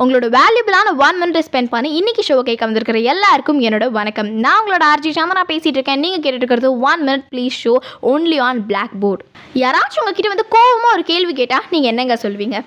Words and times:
உங்களோட 0.00 0.26
வேல்யூபிளான 0.36 0.90
one 1.06 1.16
minute 1.22 1.46
spend 1.48 1.70
பண்ணி 1.72 1.88
இன்னைக்கு 1.98 2.22
ஷோ 2.28 2.36
கேட்க 2.48 2.62
வந்திருக்கிற 2.66 2.98
எல்லாருக்கும் 3.12 3.60
என்னோட 3.66 3.86
வணக்கம். 3.98 4.28
நான் 4.44 4.60
உங்களோட 4.60 4.84
ஆர்ஜி 4.92 5.10
சந்தனா 5.18 5.42
பேசிகிட்டு 5.50 5.78
இருக்கேன். 5.78 6.02
நீங்கள் 6.04 6.22
கேட்டுட்டு 6.24 6.44
இருக்கிறது 6.44 6.70
one 6.90 7.02
minute 7.08 7.26
please 7.32 7.58
show 7.64 7.74
only 8.12 8.38
on 8.48 8.62
black 8.70 8.94
board 9.02 9.24
யாராச்சும் 9.62 10.02
உங்ககிட்ட 10.04 10.34
வந்து 10.34 10.46
கோவமாக 10.56 10.94
ஒரு 10.96 11.04
கேள்வி 11.10 11.34
கேட்டால் 11.40 11.66
நீங்கள் 11.74 11.92
என்னங்க 11.92 12.16
சொல்வீங்க? 12.26 12.58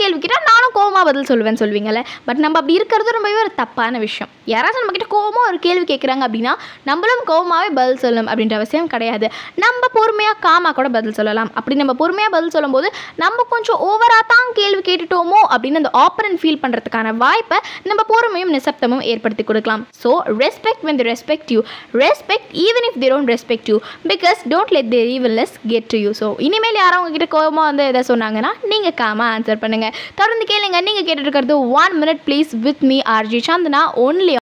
கேள்வி 0.00 0.18
கேட்டால் 0.22 0.46
நானும் 0.50 0.72
கோவமாக 0.76 1.04
பதில் 1.08 1.26
சொல்லுவேன் 1.30 1.58
சொல்வீங்கல்ல. 1.62 2.00
பட் 2.26 2.40
நம்ம 2.44 2.58
அப்படி 2.60 2.74
இருக்கிறது 2.78 3.14
ரொம்பவே 3.16 3.38
ஒரு 3.44 3.52
தப்பான 3.60 3.98
விஷயம். 4.06 4.30
யாராச்சும் 4.52 4.82
நம்மக்கிட்ட 4.82 5.08
கோவமாக 5.14 5.50
ஒரு 5.50 5.58
கேள்வி 5.66 5.84
கேட்குறாங்க 5.90 6.22
அப்படின்னா 6.28 6.52
நம்மளும் 6.88 7.22
கோவமாகவே 7.30 7.68
பதில் 7.78 8.00
சொல்லணும் 8.04 8.30
அப்படின்ற 8.32 8.56
அவசியம் 8.60 8.90
கிடையாது. 8.94 9.26
நம்ம 9.64 9.82
பொறுமையாக 9.96 10.36
காமாக 10.46 10.72
கூட 10.78 10.88
பதில் 10.96 11.16
சொல்லலாம். 11.18 11.50
அப்படி 11.60 11.76
நம்ம 11.82 11.94
பொறுமையாக 12.02 12.32
பதில் 12.36 12.54
சொல்லும்போது 12.56 12.90
நம்ம 13.24 13.46
கொஞ்சம் 13.54 13.78
ஓவராக 13.88 14.24
தான் 14.34 14.48
கேள்வி 14.58 14.82
கேட்டுட்டோமோ 14.88 15.40
அப்படின்னு 15.52 15.82
அந்த 15.82 15.92
ஆப்பரன் 16.04 16.38
ஃபீல் 16.42 16.60
பண்ணுறதுக்கான 16.64 17.14
வாய்ப்பை 17.24 17.60
நம்ம 17.92 18.04
பொறுமையும் 18.12 18.52
நிசப்தமும் 18.58 19.04
ஏற்படுத்தி 19.12 19.46
கொடுக்கலாம். 19.50 19.84
So 20.02 20.12
respect 20.42 20.84
when 20.88 21.00
they 21.02 21.08
respect 21.12 21.52
you 21.56 21.62
respect 22.04 22.52
even 22.66 22.88
if 22.90 23.00
they 23.04 23.10
don't 23.14 23.32
respect 23.34 23.70
you 23.74 23.78
because 24.12 24.40
don't 24.54 24.74
let 24.76 24.86
their 24.92 25.06
evilness 25.14 25.50
get 25.70 25.88
to 25.92 25.98
you 26.02 26.10
so 26.20 26.26
இனிமேல் 26.46 26.78
யாரும் 26.80 27.00
உங்ககிட்ட 27.00 27.26
கோவமாக 27.34 27.64
வந்து 27.68 27.84
எதை 27.90 28.00
சொன்னாங்கன்னா 28.10 28.50
நீங்கள் 28.70 28.94
காமாக 29.00 29.34
ஆன்சர் 29.34 29.60
பண்ணுங்கள் 29.62 29.87
தொடர்ந்து 30.20 30.46
கேளுங்க. 30.52 30.80
நீங்கள் 30.88 31.06
கேட்டுட்டு 31.08 31.26
இருக்கிறது 31.28 31.56
one 31.82 31.96
minute 32.02 32.24
please 32.28 32.52
with 32.66 32.84
me 32.90 33.00
RJ 33.16 33.40
Chandana 33.50 33.82
only 34.06 34.36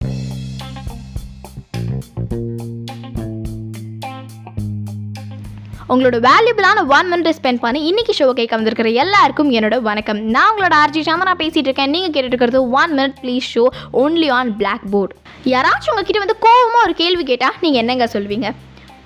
உங்களோட 5.94 6.16
வேல்யூபிளான 6.26 6.80
ஒன் 6.94 7.08
மினிட் 7.10 7.36
ஸ்பெண்ட் 7.38 7.60
பண்ணி 7.64 7.80
இன்னைக்கு 7.88 8.12
ஷோ 8.18 8.26
கேட்க 8.38 8.52
வந்திருக்கிற 8.56 8.88
எல்லாருக்கும் 9.02 9.50
என்னோட 9.56 9.76
வணக்கம். 9.88 10.20
நான் 10.34 10.48
உங்களோட 10.52 10.74
ஆர்ஜி 10.82 11.02
சந்தனா 11.08 11.34
பேசிட்டு 11.42 11.68
இருக்கேன். 11.68 11.92
நீங்கள் 11.94 12.14
கேட்டுருக்கிறது 12.14 12.60
one 12.80 12.92
minute 12.98 13.18
please 13.22 13.48
show 13.54 13.64
only 14.02 14.28
on 14.38 14.50
black 14.60 14.86
board 14.94 15.14
யாராச்சும் 15.52 15.92
உங்ககிட்ட 15.92 16.22
வந்து 16.24 16.36
கோவமாக 16.46 16.86
ஒரு 16.86 16.94
கேள்வி 17.02 17.26
கேட்டால் 17.30 17.58
நீங்கள் 17.64 17.82
என்னங்க 17.82 18.08
சொல்வீங்க? 18.16 18.50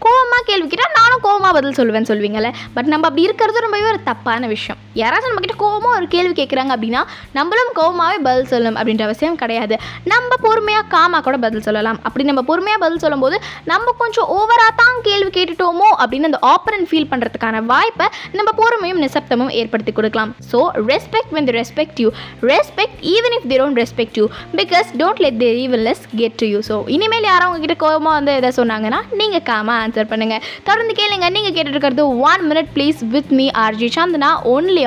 கோவமாக 0.06 0.42
கேள்வி 0.50 0.68
கேட்டால் 0.72 0.96
நானும் 1.00 1.22
கோவமாக 1.26 1.52
பதில் 1.58 1.78
சொல்லுவேன்னு 1.78 2.10
சொல்வீங்கல்ல. 2.12 2.50
பட் 2.76 2.90
நம்ம 2.92 3.06
அப்படி 3.10 3.26
இருக்கிறது 3.28 3.64
ரொம்பவே 3.66 3.88
ஒரு 3.92 4.00
தப்பான 4.10 4.46
விஷயம். 4.56 4.78
யாராவது 5.02 5.26
நம்மக்கிட்ட 5.28 5.56
கோவமாக 5.62 5.96
ஒரு 5.98 6.06
கேள்வி 6.14 6.34
கேட்குறாங்க 6.40 6.72
அப்படின்னா 6.76 7.02
நம்மளும் 7.38 7.72
கோவமாகவே 7.78 8.18
பதில் 8.28 8.48
சொல்லணும் 8.52 8.78
அப்படின்ற 8.80 9.04
அவசியம் 9.08 9.38
கிடையாது. 9.42 9.74
நம்ம 10.12 10.30
பொறுமையாக 10.46 10.86
காமாக 10.94 11.22
கூட 11.26 11.36
பதில் 11.44 11.64
சொல்லலாம். 11.68 11.98
அப்படி 12.06 12.24
நம்ம 12.30 12.44
பொறுமையாக 12.50 12.80
பதில் 12.84 13.02
சொல்லும்போது 13.04 13.36
நம்ம 13.72 13.94
கொஞ்சம் 14.02 14.28
ஓவராக 14.36 14.72
தான் 14.82 14.96
கேள்வி 15.08 15.30
கேட்டுட்டோமோ 15.38 15.88
அப்படின்னு 16.00 16.30
அந்த 16.30 16.40
ஆப்பரன் 16.52 16.86
ஃபீல் 16.90 17.08
பண்ணுறதுக்கான 17.12 17.62
வாய்ப்பை 17.72 18.08
நம்ம 18.38 18.50
பொறுமையும் 18.60 19.02
நிசப்தமும் 19.04 19.52
ஏற்படுத்தி 19.60 19.94
கொடுக்கலாம். 19.98 20.32
So 20.50 20.60
respect 20.90 21.32
when 21.36 21.48
they 21.50 21.56
respect 21.60 22.00
you 22.04 22.10
respect 22.52 23.00
even 23.14 23.36
if 23.38 23.48
they 23.52 23.58
don't 23.62 23.80
respect 23.82 24.18
you 24.22 24.26
because 24.60 24.90
don't 25.02 25.22
let 25.26 25.38
the 25.44 25.48
evilness 25.64 26.00
get 26.20 26.36
to 26.42 26.48
you 26.52 26.58
so 26.68 26.76
இனிமேல் 26.96 27.28
யாரும் 27.30 27.48
உங்ககிட்ட 27.50 27.76
கோவமாக 27.84 28.14
வந்து 28.18 28.34
எதை 28.40 28.50
சொன்னாங்கன்னா 28.60 29.00
நீங்கள் 29.20 29.44
காமாக 29.50 29.82
ஆன்சர் 29.84 30.10
பண்ணுங்கள் 30.12 30.42
தொடர்ந்து 30.68 30.94
கேளுங்க. 31.00 31.26
நீங்கள் 31.36 31.54
கேட்டுட்டு 31.56 31.76
இருக்கிறது 31.76 32.06
one 32.30 32.44
minute 32.50 32.70
please 32.76 33.00
with 33.14 33.32
me 33.40 33.48
RJ 33.64 33.90
Chandana 33.98 34.30
only 34.54 34.84